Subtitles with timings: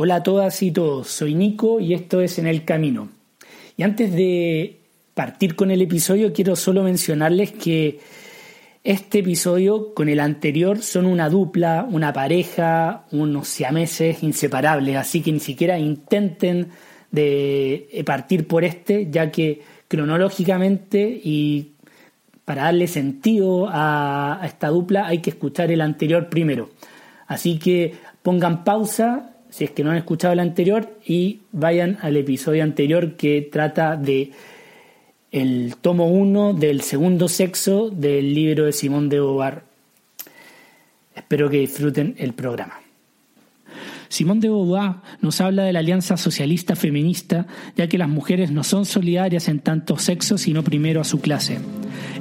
[0.00, 3.08] Hola a todas y todos, soy Nico y esto es En el Camino.
[3.76, 4.78] Y antes de
[5.12, 7.98] partir con el episodio quiero solo mencionarles que
[8.84, 15.32] este episodio con el anterior son una dupla, una pareja, unos siameses inseparables, así que
[15.32, 16.68] ni siquiera intenten
[17.10, 21.72] de partir por este, ya que cronológicamente y
[22.44, 26.70] para darle sentido a, esta dupla hay que escuchar el anterior primero.
[27.26, 32.16] Así que pongan pausa si es que no han escuchado el anterior y vayan al
[32.16, 34.32] episodio anterior que trata de
[35.30, 39.62] el tomo 1 del segundo sexo del libro de Simón de Beauvoir.
[41.14, 42.80] Espero que disfruten el programa.
[44.08, 47.46] Simón de Beauvoir nos habla de la alianza socialista feminista,
[47.76, 51.58] ya que las mujeres no son solidarias en tanto sexo, sino primero a su clase.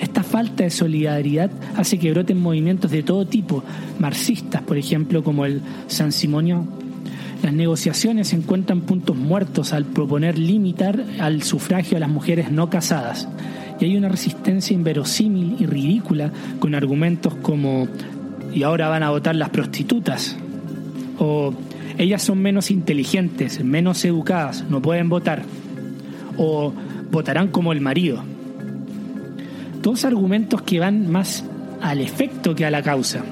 [0.01, 3.63] Esta falta de solidaridad hace que broten movimientos de todo tipo,
[3.99, 6.67] marxistas, por ejemplo, como el San Simonio.
[7.43, 13.27] Las negociaciones encuentran puntos muertos al proponer limitar al sufragio a las mujeres no casadas.
[13.79, 17.87] Y hay una resistencia inverosímil y ridícula con argumentos como
[18.53, 20.35] y ahora van a votar las prostitutas
[21.19, 21.53] o
[21.97, 25.43] ellas son menos inteligentes, menos educadas, no pueden votar
[26.37, 26.73] o
[27.11, 28.23] votarán como el marido.
[29.81, 31.43] Dos argumentos que van más
[31.81, 33.23] al efecto que a la causa.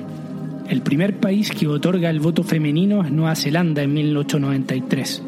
[0.69, 5.21] El primer país que otorga el voto femenino es Nueva Zelanda en 1893.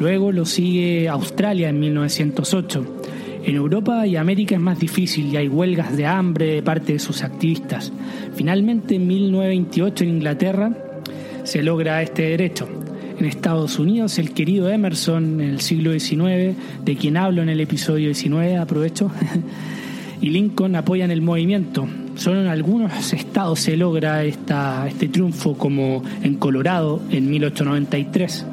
[0.00, 3.02] Luego lo sigue Australia en 1908.
[3.44, 6.98] En Europa y América es más difícil y hay huelgas de hambre de parte de
[6.98, 7.92] sus activistas.
[8.34, 10.72] Finalmente, en 1928 en Inglaterra
[11.44, 12.68] se logra este derecho.
[13.18, 17.60] En Estados Unidos, el querido Emerson en el siglo XIX, de quien hablo en el
[17.60, 19.10] episodio 19, aprovecho,
[20.20, 21.86] y Lincoln apoyan el movimiento.
[22.20, 28.44] Solo en algunos estados se logra esta, este triunfo, como en Colorado en 1893,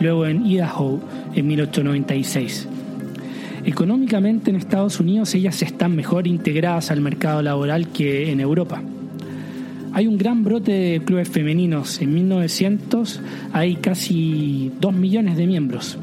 [0.00, 0.98] luego en Idaho
[1.32, 2.66] en 1896.
[3.64, 8.82] Económicamente en Estados Unidos ellas están mejor integradas al mercado laboral que en Europa.
[9.92, 12.00] Hay un gran brote de clubes femeninos.
[12.00, 13.20] En 1900
[13.52, 15.96] hay casi 2 millones de miembros.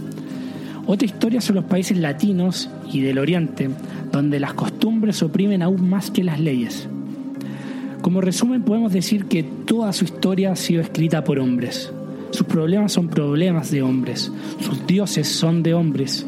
[0.85, 3.69] Otra historia son los países latinos y del Oriente,
[4.09, 6.87] donde las costumbres oprimen aún más que las leyes.
[8.01, 11.91] Como resumen podemos decir que toda su historia ha sido escrita por hombres.
[12.31, 16.25] Sus problemas son problemas de hombres, sus dioses son de hombres.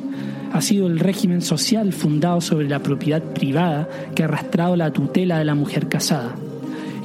[0.52, 5.40] Ha sido el régimen social fundado sobre la propiedad privada que ha arrastrado la tutela
[5.40, 6.36] de la mujer casada.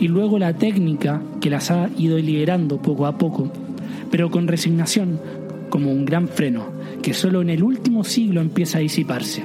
[0.01, 3.53] Y luego la técnica que las ha ido liberando poco a poco,
[4.11, 5.21] pero con resignación,
[5.71, 6.67] como un gran freno,
[7.03, 9.45] que solo en el último siglo empieza a disiparse.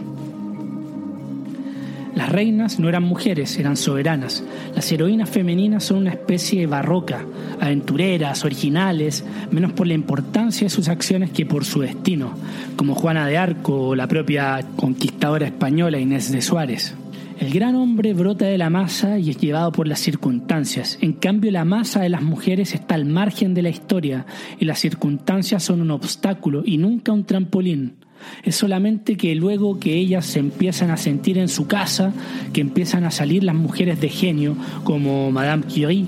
[2.15, 4.43] Las reinas no eran mujeres, eran soberanas.
[4.75, 7.25] Las heroínas femeninas son una especie barroca,
[7.59, 12.33] aventureras, originales, menos por la importancia de sus acciones que por su destino,
[12.75, 16.95] como Juana de Arco o la propia conquistadora española Inés de Suárez.
[17.39, 20.99] El gran hombre brota de la masa y es llevado por las circunstancias.
[21.01, 24.27] En cambio, la masa de las mujeres está al margen de la historia
[24.59, 27.95] y las circunstancias son un obstáculo y nunca un trampolín.
[28.43, 32.13] Es solamente que luego que ellas se empiezan a sentir en su casa,
[32.53, 36.05] que empiezan a salir las mujeres de genio, como Madame Curie,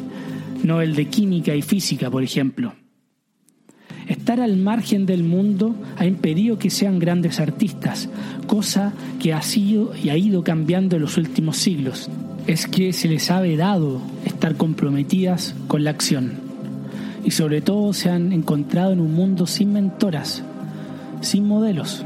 [0.64, 2.74] Nobel de Química y Física, por ejemplo.
[4.08, 8.10] Estar al margen del mundo ha impedido que sean grandes artistas,
[8.48, 12.10] cosa que ha sido y ha ido cambiando en los últimos siglos.
[12.46, 16.34] Es que se les ha vedado estar comprometidas con la acción.
[17.24, 20.44] Y sobre todo se han encontrado en un mundo sin mentoras,
[21.24, 22.06] sin modelos.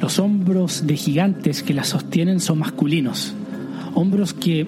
[0.00, 3.34] Los hombros de gigantes que las sostienen son masculinos,
[3.94, 4.66] hombros que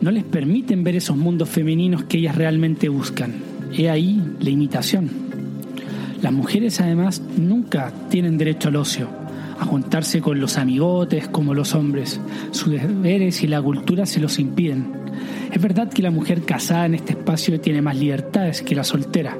[0.00, 5.10] no les permiten ver esos mundos femeninos que ellas realmente buscan He ahí la imitación.
[6.22, 9.08] Las mujeres además nunca tienen derecho al ocio,
[9.58, 12.20] a juntarse con los amigotes como los hombres.
[12.52, 14.92] Sus deberes y la cultura se los impiden.
[15.52, 19.36] Es verdad que la mujer casada en este espacio tiene más libertades que la soltera,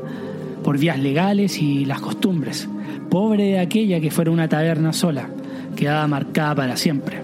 [0.66, 2.68] por vías legales y las costumbres.
[3.08, 5.28] Pobre de aquella que fuera una taberna sola,
[5.76, 7.18] quedada marcada para siempre.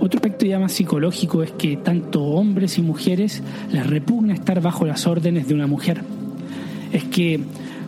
[0.00, 4.86] Otro aspecto ya más psicológico es que tanto hombres y mujeres les repugna estar bajo
[4.86, 6.00] las órdenes de una mujer.
[6.94, 7.40] Es que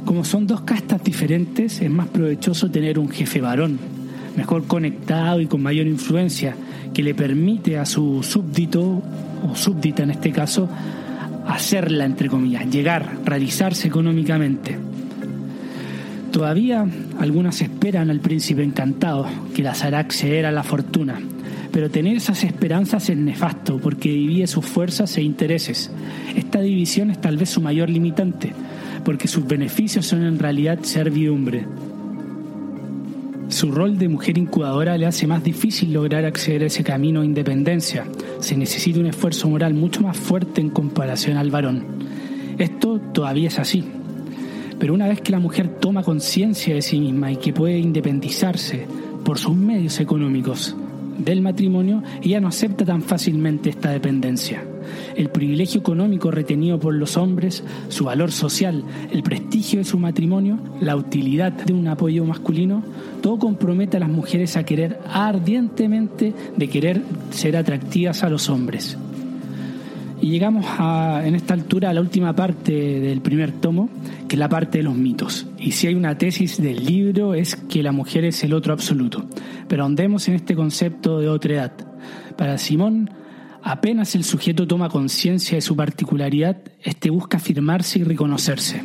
[0.04, 3.78] como son dos castas diferentes, es más provechoso tener un jefe varón,
[4.36, 6.54] mejor conectado y con mayor influencia,
[6.92, 9.02] que le permite a su súbdito,
[9.50, 10.68] o súbdita en este caso,
[11.48, 14.78] hacerla, entre comillas, llegar, realizarse económicamente.
[16.30, 16.86] Todavía
[17.18, 21.18] algunas esperan al príncipe encantado, que las hará acceder a la fortuna,
[21.72, 25.90] pero tener esas esperanzas es nefasto porque divide sus fuerzas e intereses.
[26.36, 28.52] Esta división es tal vez su mayor limitante.
[29.04, 31.64] porque sus beneficios son en realidad servidumbre.
[33.48, 37.26] Su rol de mujer incubadora le hace más difícil lograr acceder a ese camino de
[37.26, 38.04] independencia.
[38.40, 41.84] Se necesita un esfuerzo moral mucho más fuerte en comparación al varón.
[42.58, 43.84] Esto todavía es así.
[44.78, 48.86] Pero una vez que la mujer toma conciencia de sí misma y que puede independizarse
[49.24, 50.76] por sus medios económicos
[51.18, 54.62] del matrimonio, ella no acepta tan fácilmente esta dependencia
[55.16, 60.58] el privilegio económico retenido por los hombres, su valor social, el prestigio de su matrimonio,
[60.80, 62.82] la utilidad de un apoyo masculino,
[63.22, 68.96] todo compromete a las mujeres a querer ardientemente de querer ser atractivas a los hombres.
[70.20, 73.88] Y llegamos a, en esta altura a la última parte del primer tomo,
[74.26, 75.46] que es la parte de los mitos.
[75.58, 79.24] Y si hay una tesis del libro es que la mujer es el otro absoluto.
[79.68, 81.72] Pero ahondemos en este concepto de otra edad.
[82.36, 83.10] Para Simón,
[83.62, 88.82] Apenas el sujeto toma conciencia de su particularidad, éste busca afirmarse y reconocerse.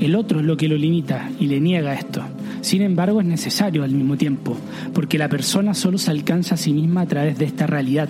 [0.00, 2.22] El otro es lo que lo limita y le niega esto.
[2.60, 4.56] Sin embargo, es necesario al mismo tiempo,
[4.92, 8.08] porque la persona solo se alcanza a sí misma a través de esta realidad.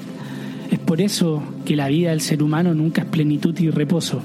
[0.71, 4.21] Es por eso que la vida del ser humano nunca es plenitud y reposo.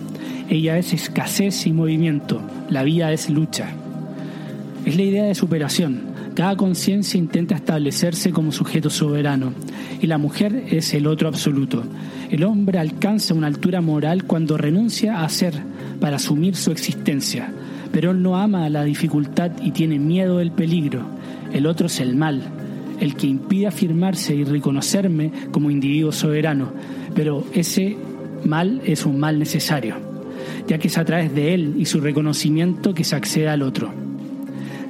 [0.49, 2.41] Ella es escasez y movimiento.
[2.69, 3.69] La vida es lucha.
[4.85, 6.01] Es la idea de superación,
[6.33, 9.53] cada conciencia intenta establecerse como sujeto soberano
[10.01, 11.83] y la mujer es el otro absoluto.
[12.29, 15.53] El hombre alcanza una altura moral cuando renuncia a ser
[15.99, 17.51] para asumir su existencia,
[17.91, 21.05] pero él no ama la dificultad y tiene miedo del peligro.
[21.51, 22.41] El otro es el mal,
[23.01, 26.71] el que impide afirmarse y reconocerme como individuo soberano,
[27.13, 27.97] pero ese
[28.45, 29.95] mal es un mal necesario,
[30.67, 34.10] ya que es a través de él y su reconocimiento que se accede al otro.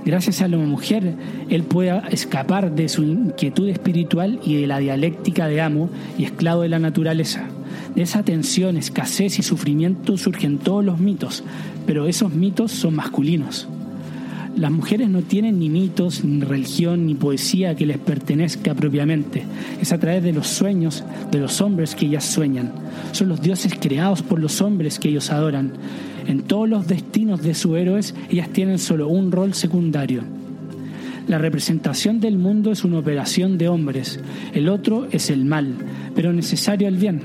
[0.03, 1.13] Gracias a la mujer,
[1.49, 6.63] él puede escapar de su inquietud espiritual y de la dialéctica de amo y esclavo
[6.63, 7.47] de la naturaleza.
[7.95, 11.43] De esa tensión, escasez y sufrimiento surgen todos los mitos,
[11.85, 13.67] pero esos mitos son masculinos.
[14.55, 19.43] Las mujeres no tienen ni mitos, ni religión, ni poesía que les pertenezca propiamente.
[19.81, 22.73] Es a través de los sueños de los hombres que ellas sueñan.
[23.13, 25.73] Son los dioses creados por los hombres que ellos adoran.
[26.27, 30.23] En todos los destinos de sus héroes, ellas tienen solo un rol secundario.
[31.27, 34.19] La representación del mundo es una operación de hombres,
[34.53, 35.75] el otro es el mal,
[36.15, 37.21] pero necesario el bien.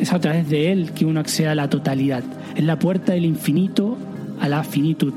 [0.00, 2.24] Es a través de él que uno accede a la totalidad,
[2.56, 3.96] es la puerta del infinito
[4.40, 5.12] a la finitud.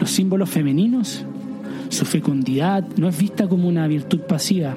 [0.00, 1.24] Los símbolos femeninos,
[1.88, 4.76] su fecundidad no es vista como una virtud pasiva.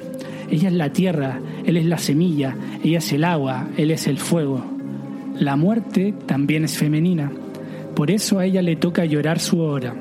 [0.50, 4.18] Ella es la tierra, él es la semilla, ella es el agua, él es el
[4.18, 4.79] fuego.
[5.40, 7.32] La muerte también es femenina,
[7.96, 9.96] por eso a ella le toca llorar su hora.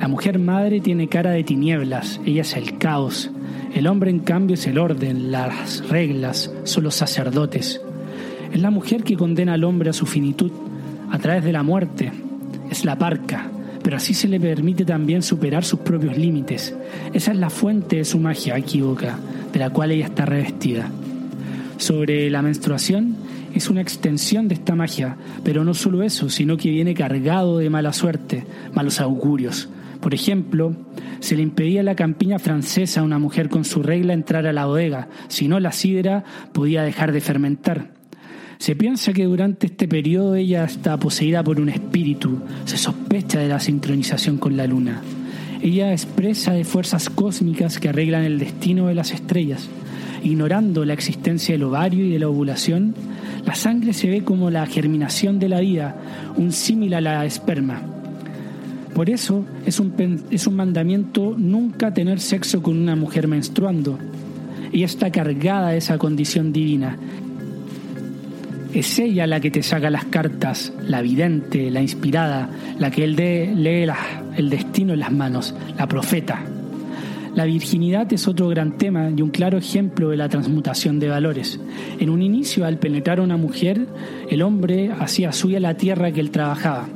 [0.00, 3.30] La mujer madre tiene cara de tinieblas, ella es el caos.
[3.74, 7.82] El hombre en cambio es el orden, las reglas, son los sacerdotes.
[8.50, 10.50] Es la mujer que condena al hombre a su finitud
[11.10, 12.10] a través de la muerte,
[12.70, 13.46] es la parca,
[13.82, 16.74] pero así se le permite también superar sus propios límites.
[17.12, 19.18] Esa es la fuente de su magia equívoca,
[19.52, 20.90] de la cual ella está revestida.
[21.76, 23.17] Sobre la menstruación,
[23.58, 27.70] es una extensión de esta magia, pero no solo eso, sino que viene cargado de
[27.70, 29.68] mala suerte, malos augurios.
[30.00, 30.74] Por ejemplo,
[31.20, 34.52] se le impedía a la campiña francesa a una mujer con su regla entrar a
[34.52, 37.90] la bodega, si no la sidra podía dejar de fermentar.
[38.58, 43.48] Se piensa que durante este periodo ella está poseída por un espíritu, se sospecha de
[43.48, 45.02] la sincronización con la luna.
[45.60, 49.68] Ella expresa de fuerzas cósmicas que arreglan el destino de las estrellas.
[50.22, 52.94] Ignorando la existencia del ovario y de la ovulación,
[53.44, 55.96] la sangre se ve como la germinación de la vida,
[56.36, 57.80] un símil a la esperma.
[58.94, 63.98] Por eso es un, es un mandamiento nunca tener sexo con una mujer menstruando.
[64.72, 66.96] Ella está cargada de esa condición divina.
[68.74, 73.16] Es ella la que te saca las cartas, la vidente, la inspirada, la que él
[73.16, 73.90] lee
[74.36, 76.44] el destino en las manos, la profeta.
[77.38, 81.60] La virginidad es otro gran tema y un claro ejemplo de la transmutación de valores.
[82.00, 83.86] En un inicio, al penetrar a una mujer,
[84.28, 86.88] el hombre hacía suya la tierra que él trabajaba.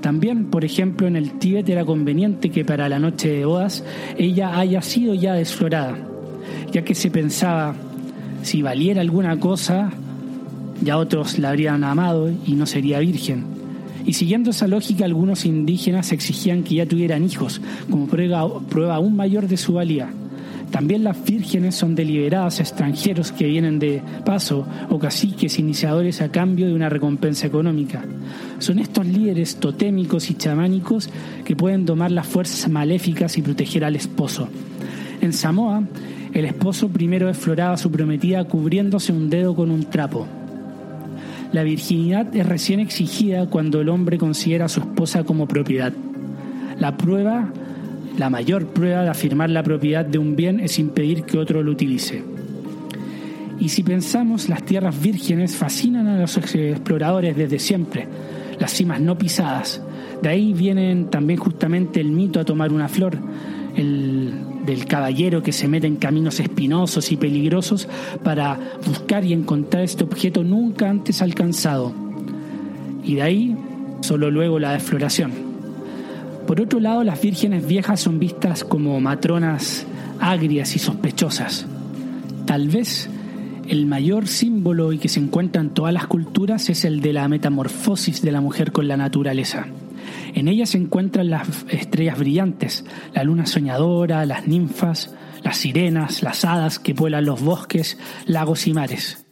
[0.00, 3.84] También, por ejemplo, en el Tíbet era conveniente que para la noche de bodas
[4.16, 5.98] ella haya sido ya desflorada,
[6.70, 7.74] ya que se pensaba,
[8.44, 9.90] si valiera alguna cosa,
[10.84, 13.59] ya otros la habrían amado y no sería virgen.
[14.06, 19.16] Y siguiendo esa lógica, algunos indígenas exigían que ya tuvieran hijos, como prueba, prueba aún
[19.16, 20.10] mayor de su valía.
[20.70, 26.30] También las vírgenes son deliberadas a extranjeros que vienen de paso o caciques iniciadores a
[26.30, 28.04] cambio de una recompensa económica.
[28.60, 31.10] Son estos líderes totémicos y chamánicos
[31.44, 34.48] que pueden domar las fuerzas maléficas y proteger al esposo.
[35.20, 35.82] En Samoa,
[36.32, 40.28] el esposo primero desfloraba a su prometida cubriéndose un dedo con un trapo.
[41.52, 45.92] La virginidad es recién exigida cuando el hombre considera a su esposa como propiedad.
[46.78, 47.52] La prueba,
[48.16, 51.72] la mayor prueba de afirmar la propiedad de un bien es impedir que otro lo
[51.72, 52.22] utilice.
[53.58, 58.06] Y si pensamos, las tierras vírgenes fascinan a los exploradores desde siempre,
[58.58, 59.82] las cimas no pisadas.
[60.22, 63.18] De ahí vienen también justamente el mito a tomar una flor,
[63.76, 64.32] el
[64.64, 67.88] del caballero que se mete en caminos espinosos y peligrosos
[68.22, 71.92] para buscar y encontrar este objeto nunca antes alcanzado.
[73.04, 73.56] Y de ahí
[74.00, 75.32] solo luego la defloración.
[76.46, 79.86] Por otro lado, las vírgenes viejas son vistas como matronas
[80.18, 81.66] agrias y sospechosas.
[82.44, 83.08] Tal vez
[83.68, 87.28] el mayor símbolo y que se encuentra en todas las culturas es el de la
[87.28, 89.68] metamorfosis de la mujer con la naturaleza.
[90.34, 92.84] En ella se encuentran las estrellas brillantes,
[93.14, 98.74] la luna soñadora, las ninfas, las sirenas, las hadas que vuelan los bosques, lagos y
[98.74, 99.26] mares.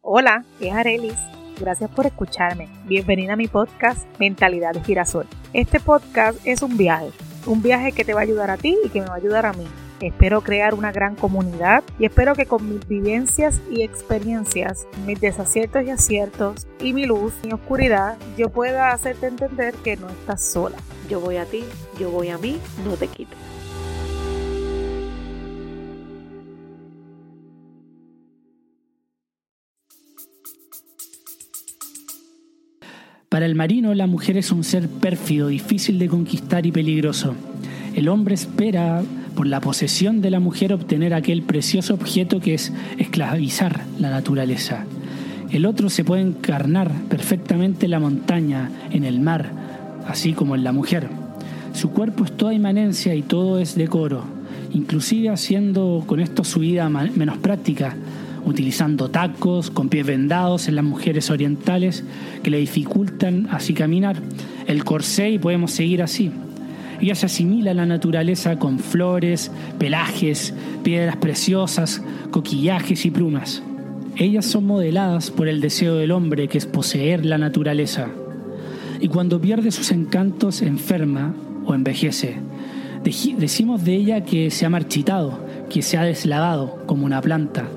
[0.00, 1.18] Hola, es Arelis.
[1.60, 2.68] Gracias por escucharme.
[2.86, 5.26] Bienvenida a mi podcast Mentalidad de Girasol.
[5.52, 7.10] Este podcast es un viaje
[7.48, 9.46] un viaje que te va a ayudar a ti y que me va a ayudar
[9.46, 9.66] a mí.
[10.00, 15.84] Espero crear una gran comunidad y espero que con mis vivencias y experiencias, mis desaciertos
[15.84, 20.76] y aciertos y mi luz, mi oscuridad, yo pueda hacerte entender que no estás sola.
[21.10, 21.64] Yo voy a ti,
[21.98, 23.36] yo voy a mí, no te quites.
[33.28, 37.34] Para el marino, la mujer es un ser pérfido, difícil de conquistar y peligroso.
[37.94, 39.02] El hombre espera,
[39.38, 44.84] por la posesión de la mujer, obtener aquel precioso objeto que es esclavizar la naturaleza.
[45.52, 49.52] El otro se puede encarnar perfectamente en la montaña, en el mar,
[50.08, 51.06] así como en la mujer.
[51.72, 54.24] Su cuerpo es toda inmanencia y todo es decoro,
[54.74, 57.94] inclusive haciendo con esto su vida menos práctica,
[58.44, 62.02] utilizando tacos, con pies vendados en las mujeres orientales
[62.42, 64.16] que le dificultan así caminar,
[64.66, 66.32] el corsé y podemos seguir así.
[67.00, 73.62] Ella se asimila a la naturaleza con flores, pelajes, piedras preciosas, coquillajes y plumas.
[74.16, 78.08] Ellas son modeladas por el deseo del hombre que es poseer la naturaleza.
[79.00, 82.36] Y cuando pierde sus encantos enferma o envejece.
[83.04, 85.38] Decimos de ella que se ha marchitado,
[85.70, 87.68] que se ha deslavado como una planta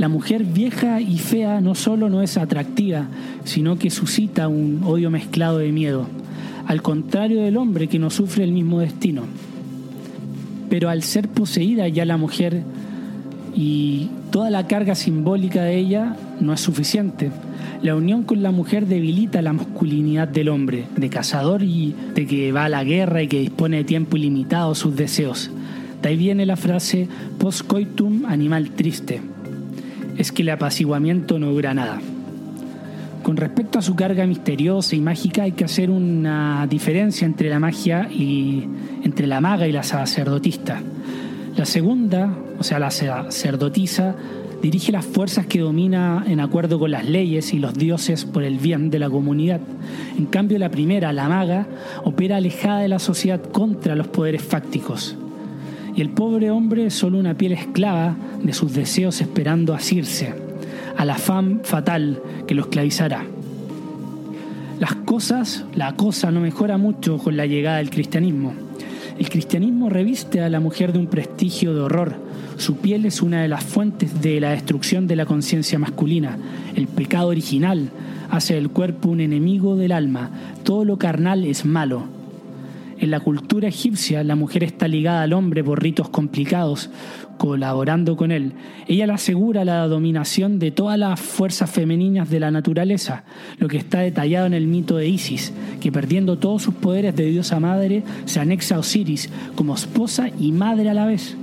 [0.00, 3.08] la mujer vieja y fea no solo no es atractiva,
[3.44, 6.06] sino que suscita un odio mezclado de miedo,
[6.70, 9.24] al contrario del hombre que no sufre el mismo destino.
[10.68, 12.62] Pero al ser poseída ya la mujer
[13.56, 17.32] y toda la carga simbólica de ella no es suficiente.
[17.82, 22.52] La unión con la mujer debilita la masculinidad del hombre, de cazador y de que
[22.52, 25.50] va a la guerra y que dispone de tiempo ilimitado sus deseos.
[26.00, 27.08] De ahí viene la frase
[27.40, 29.20] postcoitum animal triste
[30.16, 32.00] es que el apaciguamiento no dura nada.
[33.22, 37.60] Con respecto a su carga misteriosa y mágica hay que hacer una diferencia entre la
[37.60, 38.64] magia y
[39.02, 40.80] entre la maga y la sacerdotista.
[41.56, 44.14] La segunda, o sea, la sacerdotisa,
[44.62, 48.58] dirige las fuerzas que domina en acuerdo con las leyes y los dioses por el
[48.58, 49.60] bien de la comunidad.
[50.18, 51.66] En cambio, la primera, la maga,
[52.04, 55.16] opera alejada de la sociedad contra los poderes fácticos
[55.94, 60.49] y el pobre hombre es solo una piel esclava de sus deseos esperando asirse
[60.96, 63.24] a la fam fatal que lo esclavizará.
[64.78, 68.54] Las cosas, la cosa no mejora mucho con la llegada del cristianismo.
[69.18, 72.14] El cristianismo reviste a la mujer de un prestigio de horror.
[72.56, 76.38] Su piel es una de las fuentes de la destrucción de la conciencia masculina.
[76.74, 77.90] El pecado original
[78.30, 80.30] hace del cuerpo un enemigo del alma.
[80.62, 82.19] Todo lo carnal es malo
[83.00, 86.90] en la cultura egipcia, la mujer está ligada al hombre por ritos complicados,
[87.38, 88.52] colaborando con él.
[88.86, 93.24] Ella le asegura la dominación de todas las fuerzas femeninas de la naturaleza,
[93.58, 97.30] lo que está detallado en el mito de Isis, que perdiendo todos sus poderes de
[97.30, 101.36] diosa madre, se anexa a Osiris como esposa y madre a la vez.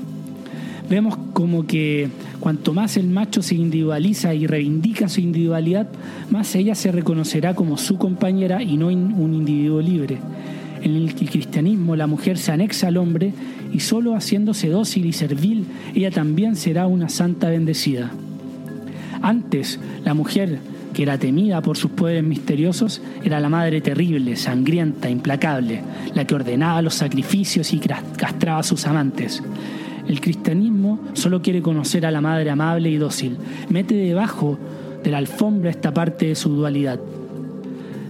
[0.88, 2.10] Vemos como que
[2.40, 5.88] cuanto más el macho se individualiza y reivindica su individualidad,
[6.30, 10.20] más ella se reconocerá como su compañera y no un individuo libre.
[10.82, 13.34] En el cristianismo la mujer se anexa al hombre
[13.74, 18.12] y solo haciéndose dócil y servil, ella también será una santa bendecida.
[19.22, 20.60] Antes, la mujer,
[20.94, 25.82] que era temida por sus poderes misteriosos, era la madre terrible, sangrienta, implacable,
[26.14, 29.44] la que ordenaba los sacrificios y castraba a sus amantes.
[30.08, 33.38] El cristianismo solo quiere conocer a la madre amable y dócil,
[33.70, 34.58] mete debajo
[35.04, 37.00] de la alfombra esta parte de su dualidad.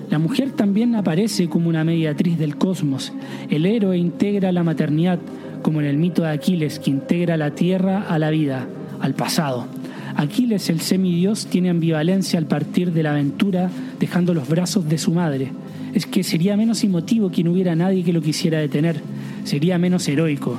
[0.10, 3.12] La mujer también aparece como una mediatriz del cosmos.
[3.50, 5.20] El héroe integra la maternidad,
[5.62, 8.68] como en el mito de Aquiles, que integra la tierra a la vida,
[9.02, 9.68] al pasado.
[10.16, 15.12] Aquiles, el semidios, tiene ambivalencia al partir de la aventura dejando los brazos de su
[15.12, 15.52] madre.
[15.94, 19.02] Es que sería menos emotivo que no hubiera nadie que lo quisiera detener,
[19.44, 20.58] sería menos heroico.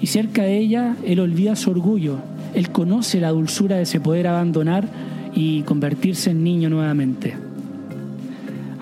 [0.00, 2.18] Y cerca de ella, él olvida su orgullo,
[2.54, 4.88] él conoce la dulzura de ese poder abandonar
[5.34, 7.51] y convertirse en niño nuevamente.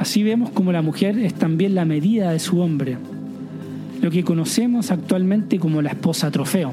[0.01, 2.97] Así vemos como la mujer es también la medida de su hombre,
[4.01, 6.73] lo que conocemos actualmente como la esposa trofeo.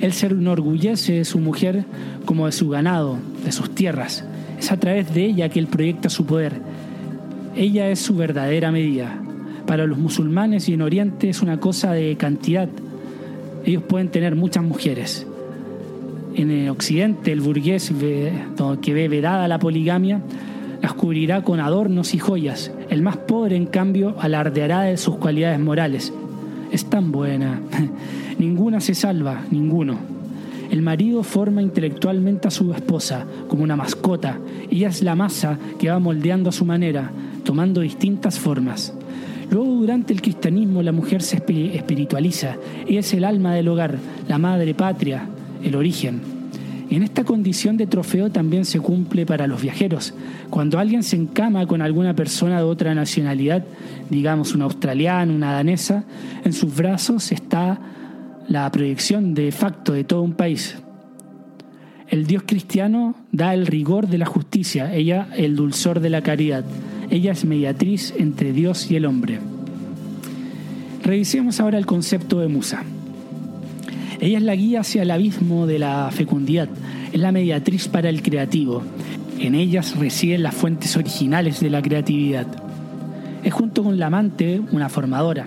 [0.00, 1.84] Él se enorgullece de su mujer
[2.24, 4.24] como de su ganado, de sus tierras.
[4.58, 6.54] Es a través de ella que él proyecta su poder.
[7.54, 9.16] Ella es su verdadera medida.
[9.64, 12.68] Para los musulmanes y en Oriente es una cosa de cantidad.
[13.64, 15.24] Ellos pueden tener muchas mujeres.
[16.34, 17.92] En Occidente, el burgués
[18.82, 20.20] que ve vedada la poligamia
[20.86, 22.70] las cubrirá con adornos y joyas.
[22.90, 26.12] El más pobre, en cambio, alardeará de sus cualidades morales.
[26.70, 27.60] Es tan buena.
[28.38, 29.98] Ninguna se salva, ninguno.
[30.70, 34.38] El marido forma intelectualmente a su esposa como una mascota.
[34.70, 37.10] Ella es la masa que va moldeando a su manera,
[37.42, 38.94] tomando distintas formas.
[39.50, 42.58] Luego, durante el cristianismo, la mujer se espiritualiza.
[42.86, 45.26] Ella es el alma del hogar, la madre patria,
[45.64, 46.35] el origen.
[46.96, 50.14] En esta condición de trofeo también se cumple para los viajeros.
[50.48, 53.66] Cuando alguien se encama con alguna persona de otra nacionalidad,
[54.08, 56.04] digamos una australiana, una danesa,
[56.42, 57.78] en sus brazos está
[58.48, 60.78] la proyección de facto de todo un país.
[62.08, 66.64] El Dios cristiano da el rigor de la justicia, ella el dulzor de la caridad.
[67.10, 69.38] Ella es mediatriz entre Dios y el hombre.
[71.04, 72.84] Revisemos ahora el concepto de musa.
[74.20, 76.68] Ella es la guía hacia el abismo de la fecundidad,
[77.12, 78.82] es la mediatriz para el creativo.
[79.38, 82.46] En ellas residen las fuentes originales de la creatividad.
[83.44, 85.46] Es junto con la amante una formadora.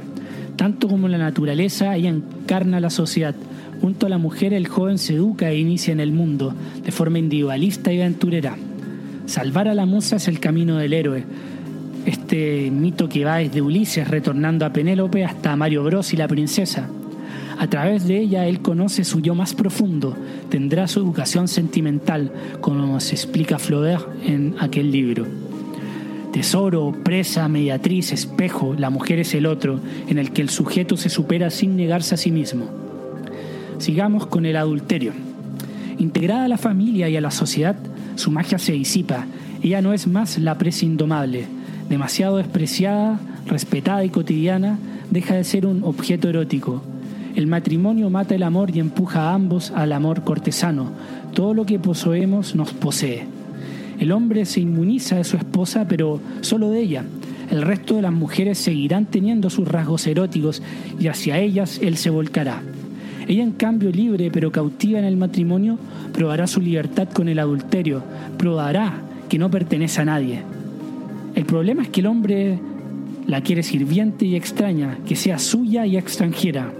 [0.55, 3.33] Tanto como la naturaleza, ella encarna la sociedad.
[3.81, 6.53] Junto a la mujer, el joven se educa e inicia en el mundo,
[6.83, 8.55] de forma individualista y aventurera.
[9.25, 11.23] Salvar a la musa es el camino del héroe.
[12.05, 16.89] Este mito que va desde Ulises retornando a Penélope hasta Mario Bros y la princesa.
[17.59, 20.15] A través de ella él conoce su yo más profundo,
[20.47, 25.27] tendrá su educación sentimental, como se explica Flaubert en aquel libro.
[26.31, 31.09] Tesoro, presa, mediatriz, espejo, la mujer es el otro, en el que el sujeto se
[31.09, 32.63] supera sin negarse a sí mismo.
[33.77, 35.11] Sigamos con el adulterio.
[35.97, 37.75] Integrada a la familia y a la sociedad,
[38.15, 39.25] su magia se disipa.
[39.61, 41.45] Ella no es más la presa indomable.
[41.89, 44.79] Demasiado despreciada, respetada y cotidiana,
[45.11, 46.81] deja de ser un objeto erótico.
[47.35, 50.91] El matrimonio mata el amor y empuja a ambos al amor cortesano.
[51.33, 53.25] Todo lo que poseemos nos posee.
[53.99, 57.03] El hombre se inmuniza de su esposa, pero solo de ella.
[57.51, 60.61] El resto de las mujeres seguirán teniendo sus rasgos eróticos
[60.99, 62.61] y hacia ellas él se volcará.
[63.27, 65.77] Ella, en cambio, libre pero cautiva en el matrimonio,
[66.13, 68.03] probará su libertad con el adulterio,
[68.37, 70.41] probará que no pertenece a nadie.
[71.35, 72.59] El problema es que el hombre
[73.27, 76.73] la quiere sirviente y extraña, que sea suya y extranjera.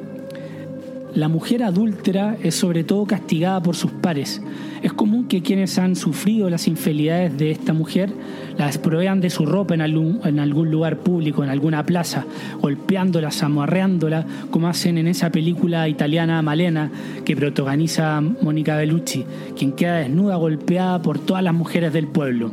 [1.15, 4.41] La mujer adúltera es sobre todo castigada por sus pares.
[4.83, 8.11] Es común que quienes han sufrido las infidelidades de esta mujer
[8.57, 12.25] la desprovean de su ropa en algún, lugar público, en alguna plaza,
[12.61, 16.91] golpeándola, amarreándola, como hacen en esa película italiana Malena
[17.25, 19.25] que protagoniza Mónica Bellucci,
[19.57, 22.51] quien queda desnuda golpeada por todas las mujeres del pueblo.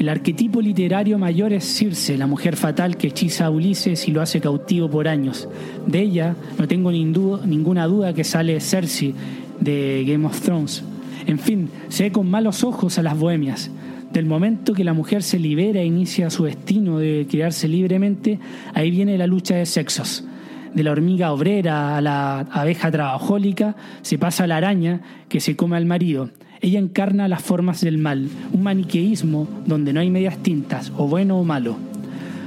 [0.00, 4.22] El arquetipo literario mayor es Circe, la mujer fatal que hechiza a Ulises y lo
[4.22, 5.46] hace cautivo por años.
[5.86, 9.14] De ella no tengo ninguna duda que sale Cersei
[9.60, 10.82] de Game of Thrones.
[11.26, 13.70] En fin, se ve con malos ojos a las bohemias.
[14.10, 18.38] Del momento que la mujer se libera e inicia su destino de criarse libremente,
[18.72, 20.24] ahí viene la lucha de sexos.
[20.72, 25.56] De la hormiga obrera a la abeja trabajólica se pasa a la araña que se
[25.56, 30.38] come al marido ella encarna las formas del mal, un maniqueísmo donde no hay medias
[30.38, 31.76] tintas, o bueno o malo.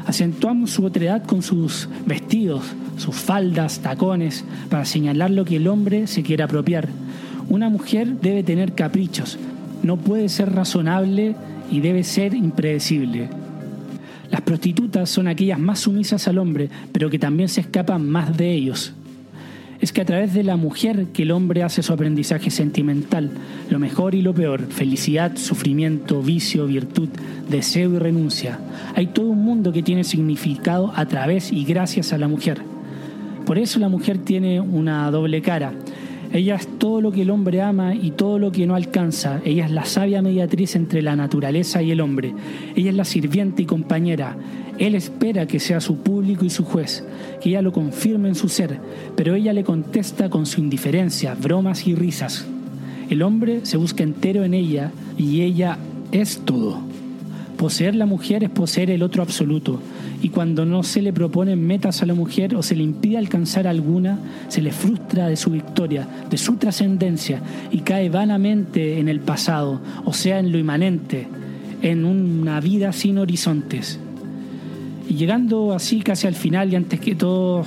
[0.06, 2.64] Acentuamos su otredad con sus vestidos,
[2.98, 6.90] sus faldas, tacones, para señalar lo que el hombre se quiere apropiar.
[7.50, 9.40] Una mujer debe tener caprichos,
[9.82, 11.36] no puede ser razonable
[11.72, 13.30] y debe ser impredecible.
[14.30, 18.52] Las prostitutas son aquellas más sumisas al hombre, pero que también se escapan más de
[18.52, 18.94] ellos
[19.84, 23.32] es que a través de la mujer que el hombre hace su aprendizaje sentimental,
[23.70, 27.10] lo mejor y lo peor, felicidad, sufrimiento, vicio, virtud,
[27.50, 28.62] deseo y renuncia.
[28.96, 32.62] Hay todo un mundo que tiene significado a través y gracias a la mujer.
[33.46, 35.74] Por eso la mujer tiene una doble cara.
[36.32, 39.42] Ella es todo lo que el hombre ama y todo lo que no alcanza.
[39.44, 42.34] Ella es la sabia mediatriz entre la naturaleza y el hombre.
[42.74, 44.38] Ella es la sirviente y compañera.
[44.80, 47.04] Él espera que sea su público y su juez,
[47.42, 48.80] que ella lo confirme en su ser,
[49.16, 52.46] pero ella le contesta con su indiferencia, bromas y risas.
[53.10, 55.78] El hombre se busca entero en ella y ella
[56.12, 56.80] es todo.
[57.58, 59.80] Poseer la mujer es poseer el otro absoluto,
[60.22, 63.68] y cuando no se le proponen metas a la mujer o se le impide alcanzar
[63.68, 69.20] alguna, se le frustra de su victoria, de su trascendencia, y cae vanamente en el
[69.20, 71.28] pasado, o sea, en lo inmanente,
[71.82, 74.00] en una vida sin horizontes.
[75.08, 77.66] Y llegando así casi al final y antes que todo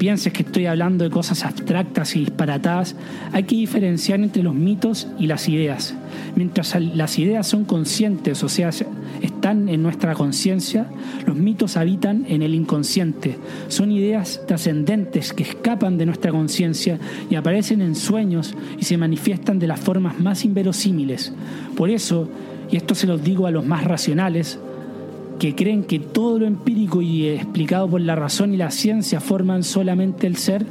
[0.00, 2.96] pienses que estoy hablando de cosas abstractas y disparatadas,
[3.32, 5.94] hay que diferenciar entre los mitos y las ideas.
[6.36, 8.70] Mientras las ideas son conscientes, o sea,
[9.20, 10.86] están en nuestra conciencia,
[11.26, 13.36] los mitos habitan en el inconsciente.
[13.68, 19.58] Son ideas trascendentes que escapan de nuestra conciencia y aparecen en sueños y se manifiestan
[19.58, 21.34] de las formas más inverosímiles.
[21.76, 22.26] Por eso,
[22.70, 24.58] y esto se los digo a los más racionales,
[25.40, 29.62] que creen que todo lo empírico y explicado por la razón y la ciencia forman
[29.64, 30.66] solamente el ser,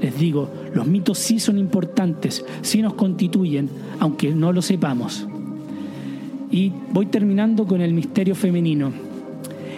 [0.00, 5.26] les digo, los mitos sí son importantes, sí nos constituyen, aunque no lo sepamos.
[6.52, 8.92] Y voy terminando con el misterio femenino.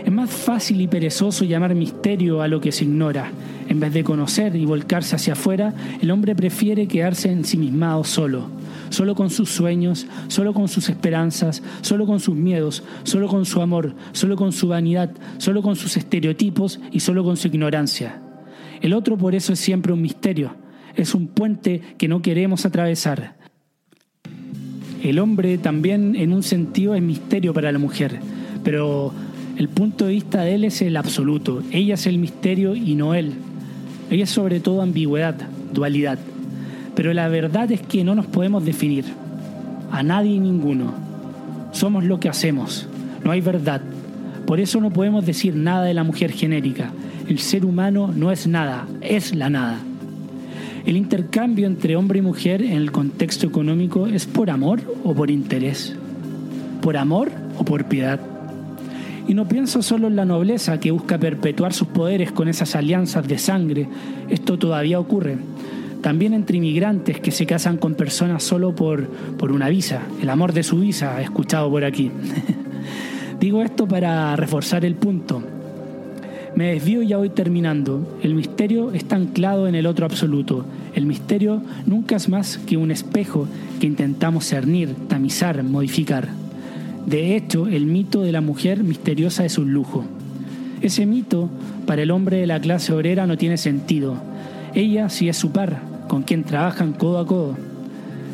[0.05, 3.33] Es más fácil y perezoso llamar misterio a lo que se ignora.
[3.67, 8.58] En vez de conocer y volcarse hacia afuera, el hombre prefiere quedarse ensimismado solo
[8.91, 13.61] solo con sus sueños, solo con sus esperanzas, solo con sus miedos, solo con su
[13.61, 18.21] amor, solo con su vanidad, solo con sus estereotipos y solo con su ignorancia.
[18.81, 20.55] El otro por eso es siempre un misterio,
[20.95, 23.37] es un puente que no queremos atravesar.
[25.03, 28.21] El hombre también en un sentido es misterio para la mujer,
[28.65, 29.13] pero
[29.57, 33.15] el punto de vista de él es el absoluto, ella es el misterio y no
[33.15, 33.35] él.
[34.11, 35.37] Ella es sobre todo ambigüedad,
[35.73, 36.19] dualidad.
[36.99, 39.05] Pero la verdad es que no nos podemos definir,
[39.93, 40.93] a nadie y ninguno.
[41.71, 42.89] Somos lo que hacemos,
[43.23, 43.81] no hay verdad.
[44.45, 46.91] Por eso no podemos decir nada de la mujer genérica.
[47.29, 49.79] El ser humano no es nada, es la nada.
[50.87, 55.31] El intercambio entre hombre y mujer en el contexto económico es por amor o por
[55.31, 55.95] interés.
[56.83, 58.19] Por amor o por piedad.
[59.29, 63.29] Y no pienso solo en la nobleza que busca perpetuar sus poderes con esas alianzas
[63.29, 63.89] de sangre.
[64.29, 65.39] Esto todavía ocurre
[66.03, 70.53] también entre inmigrantes que se casan con personas solo por, por una visa, el amor
[70.53, 72.11] de su visa, escuchado por aquí.
[73.41, 75.43] Digo esto para reforzar el punto.
[76.57, 78.19] Me desvío y ya voy terminando.
[78.23, 80.65] El misterio está anclado en el otro absoluto.
[80.95, 83.47] El misterio nunca es más que un espejo
[83.79, 86.29] que intentamos cernir, tamizar, modificar.
[87.07, 90.05] De hecho, el mito de la mujer misteriosa es un lujo.
[90.83, 91.49] Ese mito
[91.87, 94.17] para el hombre de la clase obrera no tiene sentido.
[94.75, 97.57] Ella sí es su par, con quien trabajan codo a codo.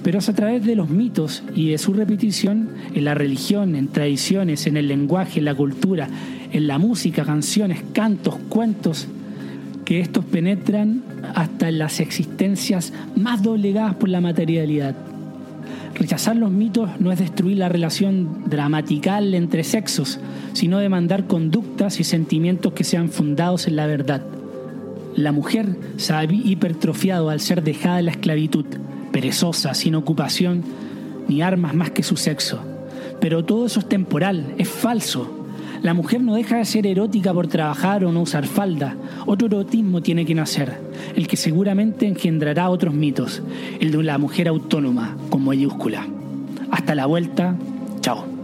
[0.03, 3.89] Pero es a través de los mitos y de su repetición en la religión, en
[3.89, 6.09] tradiciones, en el lenguaje, en la cultura,
[6.53, 9.09] en la música, canciones, cantos, cuentos,
[9.85, 11.03] que estos penetran
[11.35, 14.95] hasta en las existencias más doblegadas por la materialidad.
[15.95, 20.19] Rechazar los mitos no es destruir la relación dramatical entre sexos,
[20.53, 24.23] sino demandar conductas y sentimientos que sean fundados en la verdad.
[25.16, 28.66] La mujer se ha hipertrofiado al ser dejada en la esclavitud,
[29.12, 30.64] perezosa, sin ocupación
[31.29, 32.61] ni armas más que su sexo.
[33.20, 35.46] Pero todo eso es temporal, es falso.
[35.83, 38.96] La mujer no deja de ser erótica por trabajar o no usar falda.
[39.27, 40.72] Otro erotismo tiene que nacer,
[41.14, 43.42] el que seguramente engendrará otros mitos,
[43.81, 46.07] el de la mujer autónoma, con mayúscula.
[46.70, 47.57] Hasta la vuelta,
[48.00, 48.43] chao.